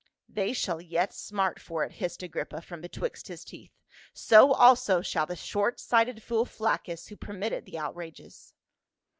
""They 0.37 0.51
shall 0.51 0.81
yet 0.81 1.13
smart 1.13 1.59
for 1.59 1.83
it," 1.83 1.91
hissed 1.91 2.23
Agrippa 2.23 2.63
from 2.63 2.81
betwixt 2.81 3.27
his 3.27 3.45
teeth." 3.45 3.69
So 4.31 4.51
also 4.51 5.03
shall 5.03 5.27
the 5.27 5.35
short 5.35 5.79
sighted 5.79 6.23
fool 6.23 6.45
Flaccus, 6.45 7.09
who 7.09 7.15
permitted 7.15 7.65
the 7.65 7.77
outrages." 7.77 8.55